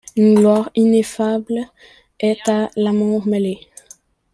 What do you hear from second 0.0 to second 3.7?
Une gloire ineffable est à l'amour mêlée.